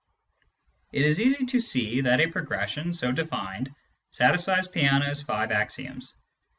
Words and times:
It 0.91 1.05
is 1.05 1.21
easy 1.21 1.45
to 1.45 1.59
see 1.59 2.01
that 2.01 2.19
a 2.21 2.25
progression, 2.25 2.91
so 2.91 3.11
defined, 3.11 3.69
satisfies 4.09 4.67
Peano's 4.67 5.21
five 5.21 5.51
axioms. 5.51 6.15